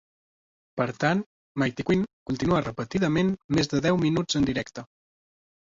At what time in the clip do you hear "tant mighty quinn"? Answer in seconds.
1.03-2.03